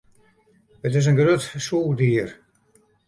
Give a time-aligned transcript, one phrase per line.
[0.87, 2.29] It is in grut sûchdier.